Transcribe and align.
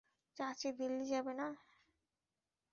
চাচি, 0.37 0.69
দিল্লি 0.79 1.05
যাবেন 1.11 1.35
না? 1.39 1.47